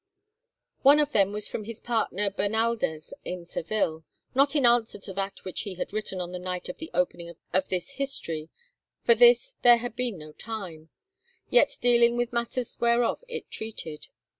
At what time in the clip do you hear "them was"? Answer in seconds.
1.11-1.47